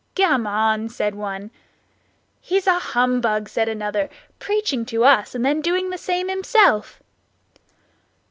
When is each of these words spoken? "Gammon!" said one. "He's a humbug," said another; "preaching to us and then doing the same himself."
"Gammon!" 0.15 0.89
said 0.89 1.13
one. 1.13 1.51
"He's 2.39 2.65
a 2.65 2.79
humbug," 2.79 3.47
said 3.47 3.69
another; 3.69 4.09
"preaching 4.39 4.83
to 4.87 5.03
us 5.05 5.35
and 5.35 5.45
then 5.45 5.61
doing 5.61 5.91
the 5.91 5.97
same 5.99 6.27
himself." 6.27 7.03